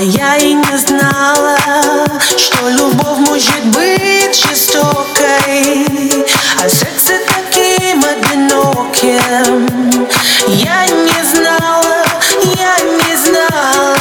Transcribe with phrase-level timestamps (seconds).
[0.00, 1.56] и не знала,
[2.36, 6.24] что любовь может быть жестокой,
[6.62, 9.68] а сердце таким одиноким.
[10.46, 12.04] Я не знала,
[12.56, 13.96] я не знала.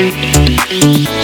[0.00, 1.19] Я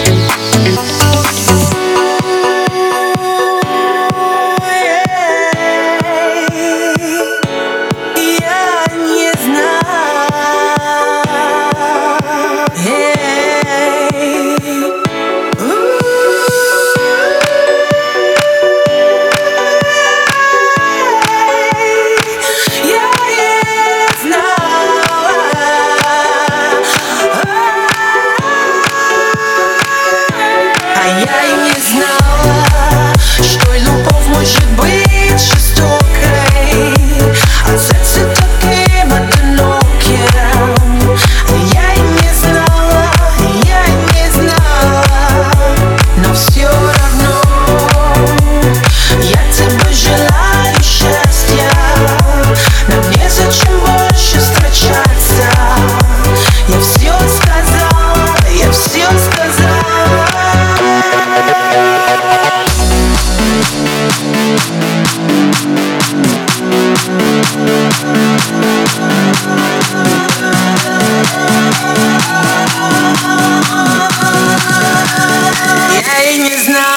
[76.53, 76.96] is now